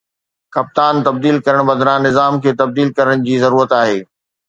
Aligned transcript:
ڪپتان 0.55 0.95
تبديل 1.05 1.37
ڪرڻ 1.45 1.59
بدران 1.69 1.99
نظام 2.07 2.33
کي 2.43 2.51
تبديل 2.65 2.89
ڪرڻ 2.97 3.15
جي 3.29 3.35
ضرورت 3.47 3.81
آهي 3.83 3.99